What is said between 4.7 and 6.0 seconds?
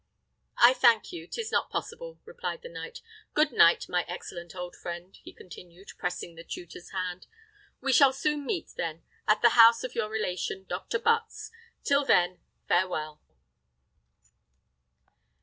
friend!" he continued,